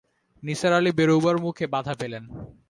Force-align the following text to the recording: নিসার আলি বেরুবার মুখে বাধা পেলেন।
নিসার 0.43 0.73
আলি 0.73 0.91
বেরুবার 0.97 1.35
মুখে 1.37 1.65
বাধা 1.67 1.93
পেলেন। 1.99 2.23